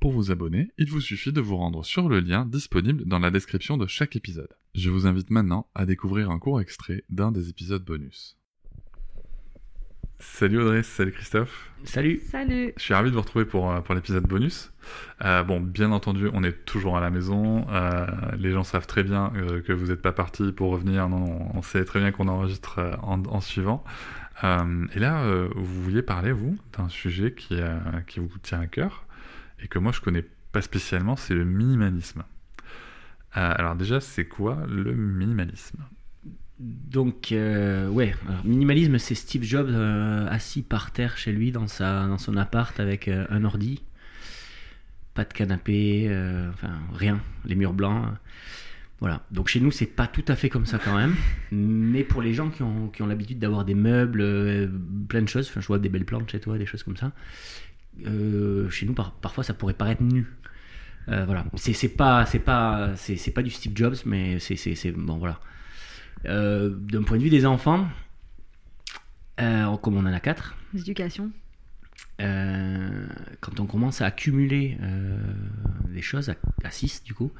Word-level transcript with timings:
Pour 0.00 0.12
vous 0.12 0.30
abonner, 0.30 0.70
il 0.78 0.88
vous 0.88 1.00
suffit 1.00 1.32
de 1.32 1.40
vous 1.40 1.56
rendre 1.56 1.84
sur 1.84 2.08
le 2.08 2.20
lien 2.20 2.46
disponible 2.46 3.04
dans 3.04 3.18
la 3.18 3.32
description 3.32 3.76
de 3.76 3.88
chaque 3.88 4.14
épisode. 4.14 4.54
Je 4.76 4.90
vous 4.90 5.08
invite 5.08 5.30
maintenant 5.30 5.66
à 5.74 5.86
découvrir 5.86 6.30
un 6.30 6.38
court 6.38 6.60
extrait 6.60 7.02
d'un 7.10 7.32
des 7.32 7.48
épisodes 7.48 7.84
bonus. 7.84 8.36
Salut 10.20 10.60
Audrey, 10.60 10.84
salut 10.84 11.10
Christophe. 11.10 11.72
Salut. 11.82 12.20
Salut. 12.30 12.72
Je 12.76 12.82
suis 12.82 12.94
ravi 12.94 13.10
de 13.10 13.14
vous 13.16 13.22
retrouver 13.22 13.44
pour, 13.44 13.72
euh, 13.72 13.80
pour 13.80 13.96
l'épisode 13.96 14.22
bonus. 14.22 14.72
Euh, 15.24 15.42
bon, 15.42 15.60
bien 15.60 15.90
entendu, 15.90 16.30
on 16.32 16.44
est 16.44 16.64
toujours 16.64 16.96
à 16.96 17.00
la 17.00 17.10
maison. 17.10 17.66
Euh, 17.68 18.06
les 18.38 18.52
gens 18.52 18.62
savent 18.62 18.86
très 18.86 19.02
bien 19.02 19.32
euh, 19.34 19.62
que 19.62 19.72
vous 19.72 19.86
n'êtes 19.86 20.02
pas 20.02 20.12
parti 20.12 20.52
pour 20.52 20.70
revenir. 20.70 21.08
Non, 21.08 21.50
on 21.54 21.62
sait 21.62 21.84
très 21.84 21.98
bien 21.98 22.12
qu'on 22.12 22.28
enregistre 22.28 22.78
euh, 22.78 22.94
en, 23.02 23.24
en, 23.24 23.40
suivant. 23.40 23.82
Euh, 24.44 24.86
et 24.94 25.00
là, 25.00 25.24
vous 25.56 25.82
vouliez 25.82 26.02
parler, 26.02 26.30
vous, 26.30 26.56
d'un 26.76 26.88
sujet 26.88 27.32
qui, 27.32 27.58
qui 28.06 28.20
vous 28.20 28.38
tient 28.38 28.60
à 28.60 28.68
cœur 28.68 29.07
et 29.62 29.68
que 29.68 29.78
moi 29.78 29.92
je 29.92 30.00
connais 30.00 30.24
pas 30.52 30.62
spécialement, 30.62 31.16
c'est 31.16 31.34
le 31.34 31.44
minimalisme. 31.44 32.24
alors 33.32 33.76
déjà, 33.76 34.00
c'est 34.00 34.26
quoi 34.26 34.64
le 34.66 34.94
minimalisme? 34.94 35.78
Donc, 36.58 37.30
euh, 37.30 37.88
ouais, 37.88 38.14
alors, 38.28 38.44
minimalisme, 38.44 38.98
c'est 38.98 39.14
Steve 39.14 39.44
Jobs 39.44 39.70
euh, 39.70 40.26
assis 40.28 40.62
par 40.62 40.90
terre 40.90 41.16
chez 41.16 41.32
lui 41.32 41.52
dans, 41.52 41.68
sa, 41.68 42.08
dans 42.08 42.18
son 42.18 42.36
appart 42.36 42.78
avec 42.80 43.06
euh, 43.06 43.26
un 43.30 43.44
ordi, 43.44 43.82
pas 45.14 45.24
de 45.24 45.32
canapé, 45.32 46.08
enfin 46.52 46.80
rien, 46.92 47.20
les 47.44 47.54
murs 47.54 47.74
blancs. 47.74 48.06
Voilà. 49.00 49.24
Donc 49.30 49.46
chez 49.46 49.60
nous, 49.60 49.70
c'est 49.70 49.86
pas 49.86 50.08
tout 50.08 50.24
à 50.26 50.34
fait 50.34 50.48
comme 50.48 50.66
ça 50.66 50.80
quand 50.84 50.96
même, 50.96 51.14
mais 51.52 52.02
pour 52.02 52.22
les 52.22 52.34
gens 52.34 52.50
qui 52.50 52.64
ont, 52.64 52.88
qui 52.88 53.02
ont 53.02 53.06
l'habitude 53.06 53.38
d'avoir 53.38 53.64
des 53.64 53.74
meubles, 53.74 54.68
plein 55.08 55.22
de 55.22 55.28
choses, 55.28 55.48
enfin, 55.48 55.60
je 55.60 55.66
vois 55.68 55.78
des 55.78 55.88
belles 55.88 56.04
plantes 56.04 56.28
chez 56.28 56.40
toi, 56.40 56.58
des 56.58 56.66
choses 56.66 56.82
comme 56.82 56.96
ça. 56.96 57.12
Chez 58.70 58.86
nous, 58.86 58.94
par, 58.94 59.12
parfois, 59.12 59.44
ça 59.44 59.54
pourrait 59.54 59.74
paraître 59.74 60.02
nu. 60.02 60.26
voilà. 61.06 61.44
C'est 61.56 61.88
pas, 61.88 62.26
c'est 62.26 62.38
pas, 62.38 62.94
c'est 62.96 63.32
pas 63.32 63.42
du 63.42 63.50
Steve 63.50 63.72
Jobs, 63.74 63.96
mais 64.04 64.38
c'est 64.38 64.92
bon, 64.92 65.18
voilà. 65.18 65.40
Euh, 66.26 66.70
d'un 66.70 67.02
point 67.02 67.16
de 67.16 67.22
vue 67.22 67.30
des 67.30 67.46
enfants, 67.46 67.86
euh, 69.40 69.76
comme 69.78 69.96
on 69.96 70.00
en 70.00 70.12
a 70.12 70.20
quatre. 70.20 70.56
L'éducation. 70.74 71.30
Euh, 72.20 73.06
quand 73.40 73.60
on 73.60 73.66
commence 73.66 74.00
à 74.00 74.06
accumuler 74.06 74.76
des 75.88 76.02
choses, 76.02 76.32
à 76.64 76.70
6 76.70 77.04
du 77.04 77.14
coup, 77.14 77.32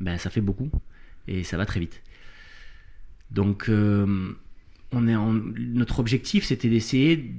ben, 0.00 0.18
ça 0.18 0.30
fait 0.30 0.40
beaucoup 0.40 0.70
et 1.26 1.44
ça 1.44 1.56
va 1.56 1.66
très 1.66 1.80
vite. 1.80 2.02
Donc, 3.30 3.70
on 3.70 5.08
est 5.08 5.16
en, 5.16 5.32
notre 5.32 6.00
objectif, 6.00 6.44
c'était 6.44 6.68
d'essayer. 6.68 7.34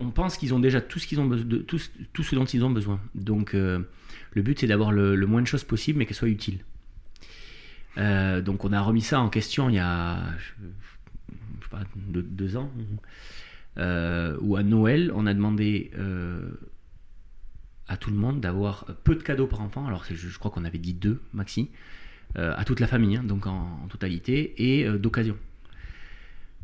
On, 0.00 0.10
pense 0.10 0.36
qu'ils 0.36 0.54
ont 0.54 0.58
déjà 0.58 0.80
tout 0.80 0.98
ce, 0.98 2.34
dont 2.34 2.44
ils 2.44 2.64
ont 2.64 2.70
besoin. 2.70 3.00
Donc, 3.14 3.52
le 3.52 4.42
but, 4.42 4.58
c'est 4.60 4.66
d'avoir 4.66 4.92
le, 4.92 5.16
moins 5.26 5.42
de 5.42 5.46
choses 5.46 5.64
possible, 5.64 5.98
mais 5.98 6.06
qu'elles 6.06 6.16
soient 6.16 6.28
utiles. 6.28 6.60
Euh, 7.98 8.40
donc 8.40 8.64
on 8.64 8.72
a 8.72 8.80
remis 8.80 9.02
ça 9.02 9.20
en 9.20 9.28
question 9.28 9.68
il 9.68 9.74
y 9.74 9.78
a 9.78 10.18
pas, 11.70 11.82
deux, 11.94 12.56
ans, 12.56 12.70
euh, 13.78 14.36
où 14.40 14.56
à 14.56 14.62
Noël 14.62 15.12
on 15.14 15.26
a 15.26 15.34
demandé 15.34 15.90
euh, 15.98 16.52
à 17.88 17.96
tout 17.96 18.10
le 18.10 18.16
monde 18.16 18.40
d'avoir 18.40 18.86
peu 19.04 19.14
de 19.14 19.22
cadeaux 19.22 19.46
par 19.46 19.60
enfant. 19.60 19.86
Alors 19.86 20.04
je, 20.10 20.38
crois 20.38 20.50
qu'on 20.50 20.64
avait 20.64 20.78
dit 20.78 20.94
deux 20.94 21.20
maxi, 21.32 21.70
euh, 22.36 22.54
à 22.56 22.64
toute 22.64 22.80
la 22.80 22.86
famille, 22.86 23.16
hein, 23.16 23.24
donc 23.24 23.46
en, 23.46 23.86
totalité, 23.88 24.54
et 24.56 24.86
euh, 24.86 24.98
d'occasion. 24.98 25.36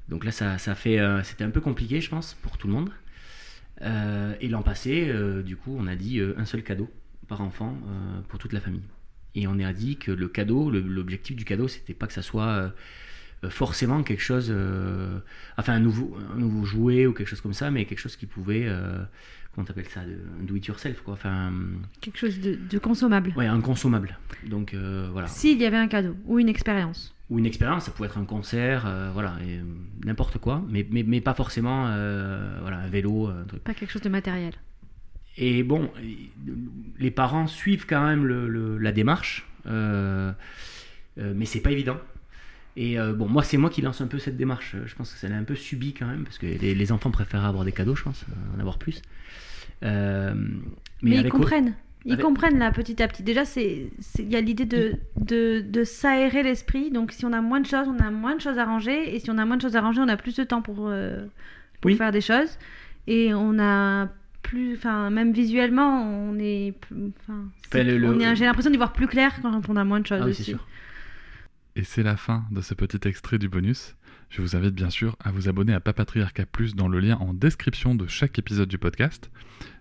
Donc 0.09 0.25
là 0.25 0.31
ça, 0.31 0.59
fait, 0.59 0.99
c'était 1.23 1.45
un 1.45 1.51
peu 1.51 1.61
compliqué 1.61 2.01
je 2.01 2.09
pense 2.09 2.35
pour 2.43 2.57
tout 2.57 2.67
le 2.67 2.73
monde. 2.73 2.91
et 4.41 4.49
l'an 4.49 4.63
passé, 4.63 5.13
du 5.45 5.57
coup 5.57 5.77
on 5.79 5.87
a 5.87 5.97
dit 5.97 6.21
un 6.37 6.45
seul 6.45 6.63
cadeau 6.63 6.91
par 7.27 7.43
enfant 7.43 7.77
pour 8.29 8.39
toute 8.39 8.53
la 8.53 8.61
famille. 8.61 8.85
Et 9.35 9.47
on 9.47 9.59
a 9.61 9.73
dit 9.73 9.97
que 9.97 10.11
le 10.11 10.29
cadeau, 10.29 10.71
l'objectif 10.71 11.37
du 11.37 11.45
cadeau, 11.45 11.69
c'était 11.69 11.95
pas 11.95 12.07
que 12.07 12.13
ça 12.13 12.23
soit 12.23 12.49
euh, 12.49 12.71
forcément 13.49 14.03
quelque 14.03 14.22
chose, 14.22 14.49
euh, 14.50 15.19
enfin 15.56 15.75
un 15.75 15.81
nouveau, 15.81 16.16
un 16.34 16.38
nouveau 16.38 16.65
jouet 16.65 17.06
ou 17.06 17.12
quelque 17.12 17.28
chose 17.28 17.41
comme 17.41 17.53
ça, 17.53 17.71
mais 17.71 17.84
quelque 17.84 18.00
chose 18.00 18.16
qui 18.16 18.26
pouvait, 18.26 18.65
euh, 18.66 19.03
comment 19.54 19.65
t'appelles 19.65 19.88
ça, 19.88 20.00
un 20.00 20.44
do 20.44 20.56
it 20.56 20.66
yourself 20.66 21.00
quoi, 21.03 21.15
enfin. 21.15 21.53
Quelque 22.00 22.19
chose 22.19 22.41
de, 22.41 22.54
de 22.56 22.78
consommable. 22.78 23.32
Ouais, 23.37 23.47
un 23.47 23.60
consommable. 23.60 24.19
Donc 24.47 24.75
voilà. 24.75 25.28
S'il 25.28 25.59
y 25.59 25.66
avait 25.66 25.76
un 25.76 25.88
cadeau 25.88 26.16
ou 26.26 26.38
une 26.38 26.49
expérience. 26.49 27.15
Ou 27.31 27.38
une 27.38 27.47
expérience, 27.47 27.84
ça 27.84 27.91
pouvait 27.91 28.09
être 28.09 28.19
un 28.19 28.25
concert, 28.25 28.91
voilà, 29.12 29.37
n'importe 30.05 30.38
quoi, 30.38 30.65
mais, 30.70 30.87
mais, 30.91 31.03
mais, 31.03 31.20
pas 31.20 31.34
forcément, 31.34 31.82
voilà, 32.62 32.78
un 32.78 32.88
vélo, 32.88 33.26
un 33.26 33.44
truc. 33.44 33.62
Pas 33.62 33.75
quelque 33.75 33.91
chose 33.91 34.03
de 34.03 34.09
matériel. 34.09 34.55
Et 35.41 35.62
bon, 35.62 35.88
les 36.99 37.12
parents 37.12 37.47
suivent 37.47 37.87
quand 37.87 38.05
même 38.05 38.26
le, 38.26 38.49
le, 38.49 38.76
la 38.76 38.91
démarche, 38.91 39.47
euh, 39.66 40.32
euh, 41.19 41.32
mais 41.37 41.44
c'est 41.44 41.60
pas 41.60 41.70
évident. 41.70 41.97
Et 42.81 42.97
euh, 42.97 43.12
bon, 43.12 43.27
moi, 43.27 43.43
c'est 43.43 43.56
moi 43.56 43.71
qui 43.71 43.83
lance 43.83 44.00
un 44.00 44.06
peu 44.06 44.21
cette 44.21 44.37
démarche. 44.37 44.77
Je 44.87 44.94
pense 44.94 45.12
que 45.12 45.19
ça 45.19 45.28
l'a 45.28 45.37
un 45.37 45.43
peu 45.43 45.56
subi 45.56 45.94
quand 45.94 46.06
même, 46.06 46.22
parce 46.22 46.39
que 46.39 46.47
les, 46.47 46.77
les, 46.77 46.93
enfants 46.93 47.11
préfèrent 47.11 47.44
avoir 47.44 47.65
des 47.65 47.72
cadeaux, 47.72 47.97
je 47.97 48.05
pense, 48.05 48.25
en 48.56 48.61
avoir 48.61 48.78
plus. 48.78 49.03
mais, 49.83 49.91
mais 51.03 51.17
ils 51.17 51.28
comprennent. 51.28 51.75
Ils 52.05 52.12
avec... 52.12 52.25
comprennent 52.25 52.61
là 52.61 52.71
petit 52.71 53.03
à 53.03 53.09
petit. 53.09 53.25
Déjà, 53.25 53.43
il 53.56 54.28
y 54.28 54.37
a 54.37 54.41
l'idée 54.41 54.65
de, 54.65 54.93
de, 55.17 55.61
de 55.61 55.83
s'aérer 55.83 56.44
l'esprit. 56.44 56.93
Donc, 56.93 57.11
si 57.11 57.27
on 57.27 57.33
a 57.33 57.41
moins 57.41 57.59
de 57.59 57.67
choses, 57.67 57.88
on 57.88 57.99
a 57.99 58.12
moins 58.12 58.37
de 58.37 58.41
choses 58.41 58.59
à 58.59 58.65
ranger. 58.65 59.12
Et 59.12 59.19
si 59.19 59.28
on 59.28 59.38
a 59.38 59.44
moins 59.44 59.56
de 59.56 59.62
choses 59.62 59.75
à 59.75 59.81
ranger, 59.81 60.00
on 60.00 60.09
a 60.09 60.17
plus 60.17 60.37
de 60.37 60.44
temps 60.44 60.62
pour, 60.62 60.77
pour 60.77 60.93
oui. 61.83 61.97
faire 61.97 62.12
des 62.12 62.21
choses. 62.21 62.59
Et 63.09 63.34
on 63.34 63.59
a 63.59 64.09
plus 64.41 64.76
enfin 64.76 65.11
même 65.11 65.32
visuellement 65.32 66.03
on 66.05 66.38
est 66.38 66.73
enfin 67.20 67.82
le... 67.82 68.35
j'ai 68.35 68.44
l'impression 68.47 68.70
d'y 68.70 68.76
voir 68.79 68.93
plus 68.93 69.08
clair 69.08 69.35
quand 69.43 69.69
on 69.69 69.76
a 69.76 69.85
moins 69.85 70.00
de 70.00 70.06
choses 70.06 70.20
ah 70.23 70.25
oui, 70.25 70.31
aussi 70.31 70.44
sûr. 70.44 70.64
Et 71.79 71.85
c'est 71.85 72.03
la 72.03 72.17
fin 72.17 72.45
de 72.51 72.61
ce 72.61 72.75
petit 72.75 73.07
extrait 73.09 73.39
du 73.39 73.49
bonus 73.49 73.97
je 74.29 74.43
vous 74.43 74.57
invite 74.57 74.75
bien 74.75 74.91
sûr 74.91 75.17
à 75.21 75.31
vous 75.31 75.49
abonner 75.49 75.73
à 75.73 75.81
Papatriarca 75.81 76.45
Plus 76.45 76.75
dans 76.75 76.89
le 76.89 76.99
lien 76.99 77.17
en 77.17 77.33
description 77.33 77.95
de 77.95 78.07
chaque 78.07 78.39
épisode 78.39 78.69
du 78.69 78.79
podcast 78.79 79.31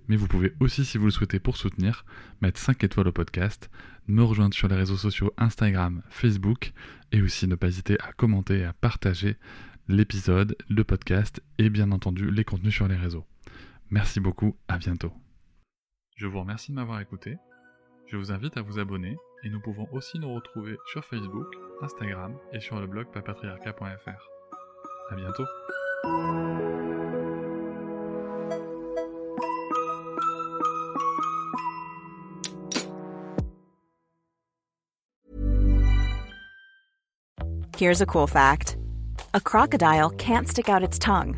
mais 0.08 0.16
vous 0.16 0.28
pouvez 0.28 0.54
aussi 0.60 0.86
si 0.86 0.98
vous 0.98 1.06
le 1.06 1.12
souhaitez 1.12 1.40
pour 1.40 1.58
soutenir 1.58 2.06
mettre 2.40 2.60
5 2.60 2.84
étoiles 2.84 3.08
au 3.08 3.12
podcast 3.12 3.70
me 4.08 4.24
rejoindre 4.24 4.54
sur 4.54 4.68
les 4.68 4.76
réseaux 4.76 4.96
sociaux 4.96 5.34
Instagram 5.38 6.04
Facebook 6.10 6.72
et 7.12 7.22
aussi 7.22 7.48
ne 7.48 7.56
pas 7.56 7.68
hésiter 7.68 8.00
à 8.00 8.14
commenter 8.14 8.60
et 8.60 8.66
à 8.66 8.74
partager 8.74 9.36
l'épisode 9.88 10.56
le 10.70 10.84
podcast 10.84 11.42
et 11.58 11.70
bien 11.70 11.92
entendu 11.92 12.30
les 12.30 12.46
contenus 12.46 12.76
sur 12.76 12.88
les 12.88 12.96
réseaux 12.96 13.26
Merci 13.90 14.20
beaucoup, 14.20 14.58
à 14.68 14.78
bientôt. 14.78 15.14
Je 16.18 16.28
vous 16.28 16.42
remercie 16.42 16.72
de 16.72 16.76
m'avoir 16.76 17.00
écouté. 17.00 17.38
Je 18.08 18.16
vous 18.16 18.32
invite 18.32 18.56
à 18.56 18.62
vous 18.62 18.80
abonner 18.80 19.18
et 19.44 19.50
nous 19.50 19.60
pouvons 19.60 19.86
aussi 19.92 20.18
nous 20.18 20.34
retrouver 20.34 20.78
sur 20.86 21.04
Facebook, 21.04 21.48
Instagram 21.82 22.38
et 22.54 22.62
sur 22.62 22.80
le 22.80 22.88
blog 22.88 23.08
papatriarca.fr. 23.12 24.30
À 25.12 25.16
bientôt. 25.16 25.44
Here's 37.78 38.02
a 38.02 38.06
cool 38.06 38.26
fact 38.26 38.78
a 39.34 39.42
crocodile 39.42 40.10
can't 40.12 40.48
stick 40.48 40.70
out 40.70 40.82
its 40.82 40.98
tongue. 40.98 41.36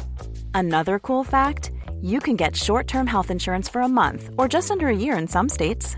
Another 0.53 0.99
cool 0.99 1.23
fact 1.23 1.71
you 2.01 2.19
can 2.19 2.35
get 2.35 2.55
short 2.55 2.87
term 2.87 3.07
health 3.07 3.31
insurance 3.31 3.67
for 3.67 3.81
a 3.81 3.87
month 3.89 4.29
or 4.37 4.47
just 4.47 4.69
under 4.69 4.87
a 4.87 4.95
year 4.95 5.17
in 5.17 5.27
some 5.27 5.49
states. 5.49 5.97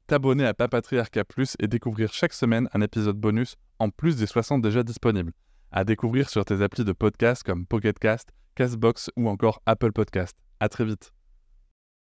t'abonner 0.11 0.45
à 0.45 0.53
Papatriarca 0.53 1.23
Plus 1.23 1.55
et 1.59 1.69
découvrir 1.69 2.11
chaque 2.11 2.33
semaine 2.33 2.67
un 2.73 2.81
épisode 2.81 3.15
bonus 3.15 3.55
en 3.79 3.89
plus 3.89 4.17
des 4.17 4.25
60 4.25 4.61
déjà 4.61 4.83
disponibles. 4.83 5.31
À 5.71 5.85
découvrir 5.85 6.29
sur 6.29 6.43
tes 6.43 6.61
applis 6.61 6.83
de 6.83 6.91
podcast 6.91 7.43
comme 7.43 7.65
Pocketcast, 7.65 8.27
Castbox 8.55 9.09
ou 9.15 9.29
encore 9.29 9.61
Apple 9.65 9.93
Podcast. 9.93 10.35
À 10.59 10.67
très 10.67 10.83
vite. 10.83 11.13